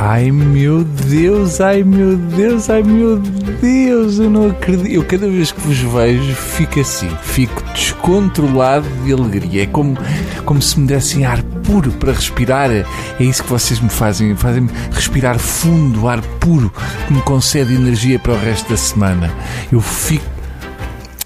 Ai 0.00 0.30
meu 0.30 0.84
Deus, 0.84 1.60
ai 1.60 1.82
meu 1.82 2.16
Deus, 2.16 2.70
ai 2.70 2.84
meu 2.84 3.16
Deus, 3.18 4.20
eu 4.20 4.30
não 4.30 4.50
acredito. 4.50 4.86
Eu 4.86 5.02
cada 5.02 5.26
vez 5.26 5.50
que 5.50 5.60
vos 5.60 5.76
vejo 5.76 6.34
fico 6.36 6.78
assim, 6.78 7.10
fico 7.24 7.60
descontrolado 7.72 8.86
de 9.04 9.12
alegria. 9.12 9.64
É 9.64 9.66
como, 9.66 9.98
como 10.44 10.62
se 10.62 10.78
me 10.78 10.86
dessem 10.86 11.24
ar 11.24 11.42
puro 11.42 11.90
para 11.90 12.12
respirar. 12.12 12.70
É 12.70 12.86
isso 13.18 13.42
que 13.42 13.50
vocês 13.50 13.80
me 13.80 13.88
fazem, 13.88 14.36
fazem-me 14.36 14.70
respirar 14.92 15.36
fundo, 15.36 16.06
ar 16.06 16.22
puro, 16.38 16.72
que 17.08 17.12
me 17.12 17.20
concede 17.22 17.74
energia 17.74 18.20
para 18.20 18.34
o 18.34 18.38
resto 18.38 18.70
da 18.70 18.76
semana. 18.76 19.34
Eu 19.72 19.80
fico. 19.80 20.24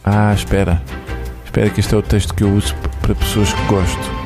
Ah, 0.02 0.32
espera. 0.32 0.82
Espera 1.44 1.68
que 1.68 1.80
este 1.80 1.94
é 1.94 1.98
o 1.98 2.02
texto 2.02 2.32
que 2.32 2.42
eu 2.42 2.48
uso 2.48 2.74
para 3.02 3.14
pessoas 3.14 3.52
que 3.52 3.62
gosto. 3.66 4.21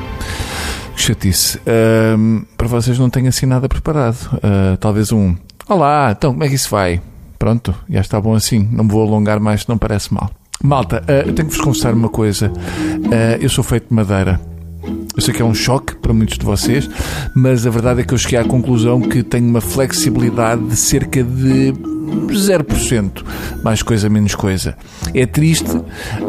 Chatice. 1.07 1.57
Ahm, 1.65 2.41
para 2.57 2.67
vocês 2.67 2.99
não 2.99 3.09
tenho 3.09 3.29
assim 3.29 3.45
nada 3.45 3.69
preparado. 3.69 4.17
Ah, 4.43 4.75
talvez 4.77 5.13
um. 5.13 5.37
Olá, 5.69 6.13
então 6.17 6.31
como 6.33 6.43
é 6.43 6.49
que 6.49 6.55
isso 6.55 6.69
vai? 6.69 7.01
Pronto, 7.39 7.73
já 7.89 8.01
está 8.01 8.19
bom 8.19 8.33
assim. 8.33 8.67
Não 8.73 8.83
me 8.83 8.91
vou 8.91 9.07
alongar 9.07 9.39
mais, 9.39 9.65
não 9.67 9.77
parece 9.77 10.13
mal. 10.13 10.29
Malta, 10.61 11.01
ah, 11.07 11.25
eu 11.25 11.33
tenho 11.33 11.47
que 11.47 11.55
vos 11.55 11.63
confessar 11.63 11.93
uma 11.93 12.09
coisa. 12.09 12.51
Ah, 13.05 13.37
eu 13.39 13.47
sou 13.47 13.63
feito 13.63 13.87
de 13.87 13.93
madeira. 13.93 14.41
Eu 15.15 15.21
sei 15.21 15.33
que 15.33 15.41
é 15.41 15.45
um 15.45 15.53
choque 15.53 15.95
para 15.95 16.13
muitos 16.13 16.37
de 16.37 16.45
vocês, 16.45 16.89
mas 17.33 17.65
a 17.65 17.69
verdade 17.69 18.01
é 18.01 18.03
que 18.03 18.13
eu 18.13 18.17
cheguei 18.17 18.39
à 18.39 18.43
conclusão 18.43 18.99
que 18.99 19.23
tenho 19.23 19.47
uma 19.47 19.61
flexibilidade 19.61 20.61
de 20.67 20.75
cerca 20.75 21.23
de 21.23 21.73
0%. 22.07 23.23
Mais 23.63 23.81
coisa, 23.81 24.09
menos 24.09 24.35
coisa. 24.35 24.75
É 25.13 25.25
triste, 25.25 25.69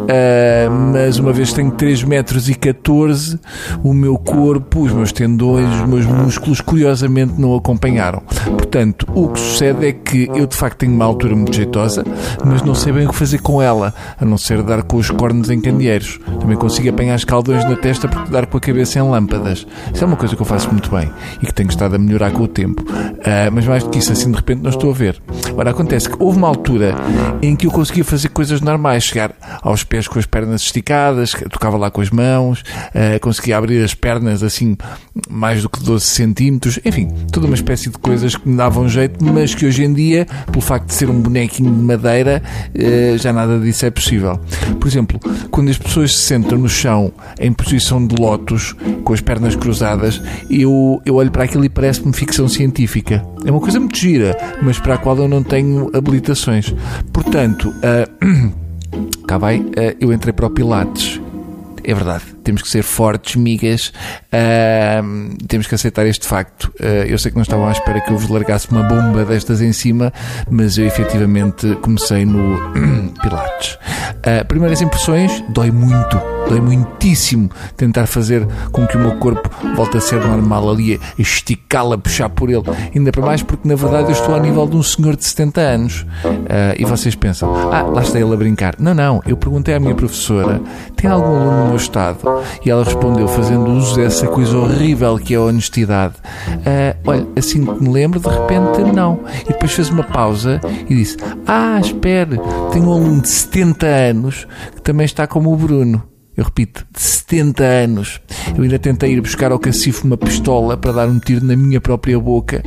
ah, 0.09 0.70
mas 0.70 1.19
uma 1.19 1.32
vez 1.32 1.52
tenho 1.52 1.70
3 1.70 2.05
metros 2.05 2.48
e 2.48 2.55
14, 2.55 3.38
o 3.83 3.92
meu 3.92 4.16
corpo, 4.19 4.83
os 4.83 4.92
meus 4.92 5.12
tendões, 5.12 5.69
os 5.80 5.88
meus 5.88 6.06
músculos, 6.06 6.60
curiosamente 6.60 7.34
não 7.38 7.55
acompanharam. 7.55 8.22
Portanto, 8.45 9.06
o 9.14 9.28
que 9.28 9.41
sucede 9.41 9.86
é 9.86 9.92
que 9.92 10.28
eu 10.34 10.47
de 10.47 10.56
facto 10.56 10.78
tenho 10.78 10.92
uma 10.92 11.05
altura 11.05 11.34
muito 11.34 11.55
jeitosa, 11.55 12.05
mas 12.44 12.62
não 12.62 12.75
sei 12.75 12.92
bem 12.92 13.06
o 13.06 13.10
que 13.10 13.16
fazer 13.16 13.38
com 13.38 13.60
ela, 13.60 13.94
a 14.20 14.25
não 14.25 14.38
ser 14.38 14.62
dar 14.62 14.83
com 14.83 14.97
os 14.97 15.10
cornos 15.10 15.50
em 15.50 15.60
candeeiros. 15.60 16.20
Também 16.41 16.56
consigo 16.56 16.88
apanhar 16.88 17.16
escaldões 17.16 17.64
na 17.64 17.77
testa 17.77 18.08
porque 18.08 18.31
dar 18.31 18.47
com 18.47 18.56
a 18.56 18.60
cabeça 18.60 18.98
em 18.98 19.03
lâmpadas. 19.03 19.66
Isso 19.92 20.05
é 20.05 20.06
uma 20.06 20.16
coisa 20.16 20.36
que 20.36 20.42
eu 20.42 20.47
faço 20.47 20.70
muito 20.70 20.91
bem 20.91 21.10
e 21.42 21.47
que 21.47 21.55
tenho 21.55 21.69
estado 21.69 21.94
a 21.94 21.98
melhorar 21.98 22.31
com 22.31 22.42
o 22.42 22.48
tempo. 22.48 22.84
Ah, 23.25 23.50
mas 23.53 23.66
mais 23.66 23.83
do 23.83 23.91
que 23.91 23.98
isso, 23.98 24.12
assim 24.12 24.31
de 24.31 24.36
repente 24.36 24.62
não 24.62 24.70
estou 24.70 24.91
a 24.91 24.94
ver. 24.94 25.20
Ora, 25.56 25.67
acontece 25.70 26.08
que 26.08 26.16
houve 26.19 26.38
uma 26.38 26.48
altura 26.48 26.94
em 27.42 27.55
que 27.55 27.66
eu 27.66 27.70
conseguia 27.70 28.05
fazer 28.05 28.28
coisas 28.28 28.61
normais, 28.61 29.05
chegar 29.05 29.33
aos 29.62 29.84
pés 29.84 30.08
com 30.08 30.19
as 30.19 30.27
pernas 30.27 30.62
esticadas, 30.62 31.34
tocava 31.50 31.77
lá 31.77 31.91
com 31.91 32.00
as 32.00 32.10
mãos, 32.10 32.62
ah, 32.94 33.19
conseguia 33.20 33.56
abrir 33.56 33.83
as 33.83 33.94
pernas 33.94 34.42
assim 34.42 34.77
mais 35.28 35.62
do 35.62 35.69
que 35.69 35.80
12 35.83 36.05
centímetros, 36.05 36.78
enfim, 36.84 37.08
toda 37.33 37.47
uma 37.47 37.55
espécie 37.55 37.91
de 37.91 37.98
coisas 37.98 38.36
que 38.36 38.48
me 38.48 38.56
davam 38.56 38.88
jeito, 38.88 39.25
mas 39.25 39.55
que 39.55 39.66
hoje 39.66 39.84
em 39.84 39.92
dia, 39.92 40.27
pelo 40.47 40.60
facto 40.60 40.86
de 40.86 40.94
ser 40.94 41.10
um 41.10 41.20
bonequinho 41.20 41.70
de 41.70 41.82
madeira, 41.82 42.42
ah, 42.75 43.16
já 43.16 43.32
nada 43.32 43.58
disso 43.58 43.86
é 43.86 43.91
possível. 43.91 44.38
Por 44.78 44.88
exemplo, 44.88 45.20
quando 45.50 45.70
as 45.70 45.78
pessoas 45.78 46.16
se 46.16 46.22
sentam 46.22 46.58
no 46.58 46.69
chão 46.69 47.12
em 47.38 47.53
posição 47.53 48.05
de 48.06 48.20
lótus, 48.20 48.75
com 49.05 49.12
as 49.12 49.20
pernas 49.20 49.56
cruzadas, 49.56 50.20
eu, 50.50 51.00
eu 51.05 51.14
olho 51.16 51.30
para 51.30 51.44
aquilo 51.44 51.64
e 51.64 51.69
parece-me 51.69 52.12
ficção 52.12 52.48
científica. 52.48 53.25
É 53.44 53.50
uma 53.50 53.60
coisa 53.60 53.78
muito 53.78 53.97
gira, 53.97 54.36
mas 54.62 54.78
para 54.78 54.94
a 54.94 54.98
qual 54.98 55.16
eu 55.16 55.28
não 55.28 55.42
tenho 55.42 55.58
habilitações. 55.92 56.75
Portanto, 57.12 57.73
ah, 57.83 58.09
cá 59.27 59.39
vai, 59.39 59.65
ah, 59.77 59.97
eu 60.00 60.12
entrei 60.12 60.33
para 60.33 60.47
o 60.47 60.50
Pilates. 60.50 61.20
É 61.84 61.95
verdade, 61.95 62.25
temos 62.45 62.61
que 62.61 62.69
ser 62.69 62.83
fortes, 62.83 63.37
migas, 63.37 63.95
ah, 64.31 65.03
temos 65.47 65.67
que 65.67 65.75
aceitar 65.75 66.06
este 66.06 66.27
facto. 66.27 66.73
Eu 66.78 67.19
sei 67.19 67.31
que 67.31 67.37
não 67.37 67.42
estavam 67.42 67.67
à 67.67 67.73
espera 67.73 68.00
que 68.00 68.11
eu 68.11 68.19
vos 68.19 68.28
largasse 68.28 68.70
uma 68.70 68.83
bomba 68.83 69.25
destas 69.25 69.62
em 69.62 69.73
cima, 69.73 70.12
mas 70.50 70.77
eu 70.77 70.87
efetivamente 70.87 71.77
comecei 71.77 72.27
no 72.27 72.59
Pilates. 73.22 73.78
Primeiras 74.49 74.82
impressões, 74.82 75.43
dói 75.49 75.71
muito, 75.71 76.21
dói 76.48 76.60
muitíssimo 76.60 77.50
tentar 77.76 78.06
fazer 78.06 78.47
com 78.72 78.86
que 78.86 78.97
o 78.97 79.00
meu 79.00 79.16
corpo 79.16 79.50
volte 79.76 79.97
a 79.97 80.00
ser 80.00 80.20
normal 80.25 80.70
ali, 80.70 80.94
a 80.94 80.98
esticá-lo, 81.20 81.92
a 81.92 81.98
puxar 81.98 82.28
por 82.28 82.50
ele. 82.50 82.64
Ainda 82.94 83.12
para 83.12 83.25
mais 83.25 83.42
porque 83.42 83.69
na 83.69 83.75
verdade 83.75 84.09
eu 84.09 84.12
estou 84.12 84.34
ao 84.34 84.41
nível 84.41 84.66
de 84.66 84.76
um 84.76 84.82
senhor 84.82 85.16
de 85.16 85.25
70 85.25 85.60
anos. 85.60 86.06
Ah, 86.48 86.75
e 86.78 86.84
vocês 86.84 87.14
pensam, 87.14 87.54
ah, 87.72 87.82
lá 87.82 88.03
está 88.03 88.19
ele 88.19 88.32
a 88.32 88.37
brincar. 88.37 88.75
Não, 88.78 88.94
não, 88.94 89.22
eu 89.26 89.37
perguntei 89.37 89.75
à 89.75 89.81
minha 89.81 89.94
professora, 89.94 90.60
tem 90.97 91.10
algum 91.10 91.37
aluno 91.37 91.60
no 91.62 91.66
meu 91.69 91.76
estado? 91.76 92.19
E 92.64 92.70
ela 92.70 92.84
respondeu, 92.84 93.28
fazendo 93.28 93.70
uso 93.70 93.97
dessa 93.97 94.26
coisa 94.26 94.56
horrível 94.56 95.19
que 95.19 95.34
é 95.34 95.37
a 95.37 95.42
honestidade. 95.42 96.14
Ah, 96.64 96.97
olha, 97.06 97.26
assim 97.37 97.64
que 97.64 97.82
me 97.82 97.91
lembro, 97.91 98.20
de 98.20 98.28
repente, 98.28 98.92
não. 98.94 99.20
E 99.44 99.53
depois 99.53 99.72
fez 99.72 99.91
uma 99.91 100.04
pausa 100.04 100.60
e 100.88 100.94
disse, 100.94 101.16
ah, 101.47 101.78
espere, 101.81 102.41
tenho 102.72 102.88
um 102.88 102.92
aluno 102.92 103.22
de 103.22 103.28
70 103.28 103.87
anos 103.87 104.47
que 104.75 104.82
também 104.82 105.04
está 105.04 105.26
como 105.26 105.53
o 105.53 105.56
Bruno. 105.56 106.07
Eu 106.38 106.44
repito, 106.44 106.87
de 106.93 107.00
70 107.00 107.65
anos. 107.65 108.21
Eu 108.56 108.62
ainda 108.62 108.78
tentei 108.78 109.12
ir 109.12 109.21
buscar 109.21 109.50
ao 109.50 109.59
cacifo 109.59 110.06
uma 110.06 110.16
pistola 110.16 110.76
para 110.76 110.93
dar 110.93 111.09
um 111.09 111.19
tiro 111.19 111.44
na 111.44 111.56
minha 111.56 111.81
própria 111.81 112.16
boca, 112.16 112.62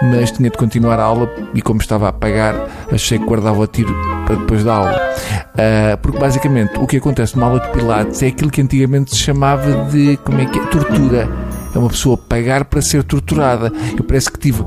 mas 0.00 0.30
tinha 0.30 0.48
de 0.48 0.56
continuar 0.56 1.00
a 1.00 1.02
aula 1.02 1.28
e, 1.52 1.60
como 1.60 1.80
estava 1.80 2.08
a 2.08 2.12
pagar, 2.12 2.86
achei 2.88 3.18
que 3.18 3.24
guardava 3.24 3.58
o 3.58 3.66
tiro 3.66 3.92
para 4.24 4.36
depois 4.36 4.62
da 4.62 4.74
aula. 4.74 5.00
Ah, 5.58 5.98
porque, 6.00 6.20
basicamente, 6.20 6.78
o 6.78 6.86
que 6.86 6.98
acontece 6.98 7.34
numa 7.34 7.48
aula 7.48 7.58
de 7.58 7.72
Pilates 7.72 8.22
é 8.22 8.28
aquilo 8.28 8.48
que 8.48 8.60
antigamente 8.60 9.10
se 9.10 9.16
chamava 9.16 9.90
de, 9.90 10.16
como 10.18 10.40
é 10.40 10.46
que 10.46 10.60
é, 10.60 10.66
tortura. 10.66 11.45
É 11.76 11.78
uma 11.78 11.90
pessoa 11.90 12.16
pagar 12.16 12.64
para 12.64 12.80
ser 12.80 13.04
torturada. 13.04 13.70
Eu 13.94 14.02
parece 14.02 14.30
que 14.30 14.38
tive, 14.38 14.64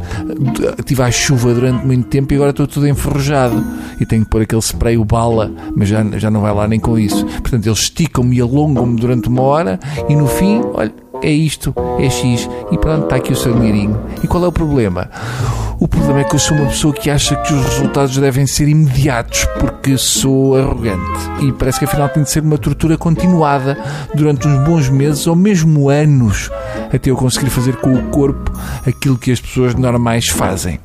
tive 0.86 1.02
à 1.02 1.10
chuva 1.10 1.56
durante 1.56 1.84
muito 1.84 2.08
tempo 2.08 2.32
e 2.32 2.36
agora 2.36 2.52
estou 2.52 2.68
tudo 2.68 2.88
enferrujado. 2.88 3.64
E 4.00 4.06
tenho 4.06 4.24
que 4.24 4.30
pôr 4.30 4.44
aquele 4.44 4.62
spray, 4.62 4.96
o 4.96 5.04
bala, 5.04 5.52
mas 5.76 5.90
já, 5.90 6.04
já 6.20 6.30
não 6.30 6.42
vai 6.42 6.54
lá 6.54 6.68
nem 6.68 6.80
com 6.80 7.00
isso. 7.00 7.26
Portanto, 7.26 7.66
eles 7.66 7.80
esticam-me 7.80 8.38
e 8.38 8.42
alongam-me 8.42 9.00
durante 9.00 9.28
uma 9.28 9.42
hora 9.42 9.80
e 10.08 10.16
no 10.16 10.28
fim, 10.28 10.62
olha, 10.76 10.94
é 11.24 11.32
isto, 11.32 11.74
é 11.98 12.08
X. 12.12 12.48
E 12.72 12.78
pronto, 12.78 13.06
está 13.06 13.16
aqui 13.16 13.34
o 13.34 13.36
seu 13.36 13.56
dinheirinho. 13.56 14.00
E 14.24 14.28
qual 14.28 14.46
é 14.46 14.48
o 14.48 14.52
problema? 14.52 15.10
O 15.80 15.88
problema 15.88 16.20
é 16.20 16.24
que 16.26 16.36
eu 16.36 16.40
sou 16.40 16.58
uma 16.58 16.68
pessoa 16.68 16.94
que 16.94 17.10
acha 17.10 17.38
que 17.38 17.54
os 17.54 17.66
resultados 17.66 18.18
devem 18.18 18.46
ser 18.46 18.68
imediatos 18.68 19.46
porque 19.62 19.98
sou 19.98 20.58
arrogante. 20.58 21.00
E 21.42 21.54
parece 21.54 21.80
que 21.80 21.86
afinal 21.86 22.10
tem 22.10 22.22
de 22.22 22.30
ser 22.30 22.44
uma 22.44 22.58
tortura 22.58 22.98
continuada 22.98 23.78
durante 24.14 24.46
uns 24.46 24.60
bons 24.66 24.90
meses 24.90 25.26
ou 25.26 25.38
mesmo 25.38 25.90
anos 25.90 26.52
até 26.94 27.10
eu 27.10 27.16
conseguir 27.16 27.50
fazer 27.50 27.78
com 27.78 27.94
o 27.94 28.04
corpo 28.10 28.52
aquilo 28.86 29.18
que 29.18 29.32
as 29.32 29.40
pessoas 29.40 29.74
normais 29.74 30.28
fazem. 30.28 30.82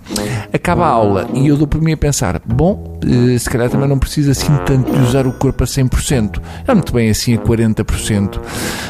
Acaba 0.52 0.86
a 0.86 0.88
aula 0.88 1.28
e 1.34 1.48
eu 1.48 1.56
dou 1.56 1.66
por 1.66 1.80
mim 1.80 1.92
a 1.92 1.96
pensar: 1.96 2.40
bom, 2.44 2.98
eh, 3.04 3.38
se 3.38 3.48
calhar 3.48 3.68
também 3.70 3.88
não 3.88 3.98
preciso 3.98 4.30
assim 4.30 4.52
tanto 4.66 4.92
de 4.92 5.00
usar 5.00 5.26
o 5.26 5.32
corpo 5.32 5.64
a 5.64 5.66
100%. 5.66 6.40
É 6.66 6.74
muito 6.74 6.92
bem 6.92 7.10
assim 7.10 7.34
a 7.34 7.38
40%. 7.38 8.40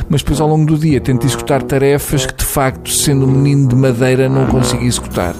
Mas 0.09 0.22
depois 0.22 0.41
ao 0.41 0.48
longo 0.48 0.66
do 0.66 0.78
dia 0.78 1.00
tento 1.00 1.26
executar 1.26 1.62
tarefas 1.62 2.26
que 2.26 2.34
de 2.34 2.44
facto, 2.44 2.91
sendo 2.91 3.26
um 3.26 3.31
menino 3.31 3.69
de 3.69 3.76
madeira, 3.76 4.28
não 4.28 4.47
consigo 4.47 4.84
executar. 4.84 5.34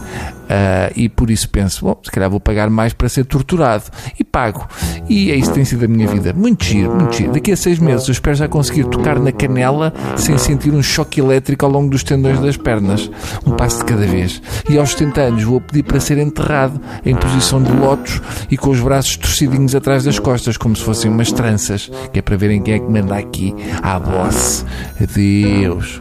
Ah, 0.49 0.91
e 0.95 1.09
por 1.09 1.31
isso 1.31 1.49
penso, 1.49 1.85
bom, 1.85 1.99
se 2.03 2.11
calhar 2.11 2.29
vou 2.29 2.41
pagar 2.41 2.69
mais 2.69 2.93
para 2.93 3.09
ser 3.09 3.25
torturado. 3.25 3.85
E 4.19 4.25
pago. 4.25 4.67
E 5.09 5.31
é 5.31 5.37
isso 5.37 5.51
que 5.51 5.55
tem 5.55 5.65
sido 5.65 5.85
a 5.85 5.89
minha 5.89 6.07
vida. 6.07 6.33
Muito 6.33 6.65
giro, 6.65 6.95
muito 6.95 7.17
giro. 7.17 7.33
Daqui 7.33 7.53
a 7.53 7.57
seis 7.57 7.79
meses 7.79 8.07
eu 8.09 8.13
espero 8.13 8.37
já 8.37 8.49
conseguir 8.49 8.85
tocar 8.85 9.19
na 9.19 9.33
canela 9.33 9.93
sem 10.17 10.37
sentir 10.39 10.73
um 10.73 10.83
choque 10.83 11.21
elétrico 11.21 11.65
ao 11.65 11.71
longo 11.71 11.91
dos 11.91 12.03
tendões 12.03 12.39
das 12.41 12.57
pernas. 12.57 13.11
Um 13.47 13.53
passo 13.53 13.79
de 13.79 13.85
cada 13.85 14.07
vez. 14.07 14.41
E 14.69 14.79
aos 14.79 14.91
70 14.91 15.21
anos 15.21 15.43
vou 15.45 15.61
pedir 15.61 15.83
para 15.83 16.01
ser 16.05 16.19
enterrado 16.19 16.81
em 17.05 17.15
posição 17.15 17.63
de 17.63 17.73
lotos 17.73 18.21
e 18.51 18.57
com 18.57 18.71
os 18.71 18.81
braços 18.81 19.17
torcidinhos 19.17 19.75
atrás 19.75 20.05
das 20.05 20.19
costas, 20.19 20.57
como 20.57 20.77
se 20.77 20.83
fossem 20.83 21.11
umas 21.11 21.33
tranças, 21.33 21.91
que 22.13 22.19
é 22.19 22.23
para 22.23 22.37
verem 22.37 22.63
quem 22.63 22.75
é 22.75 22.79
que 22.79 22.91
manda 22.91 23.17
aqui 23.17 23.55
à 23.83 23.99
boss. 23.99 24.65
Adeus. 25.01 26.01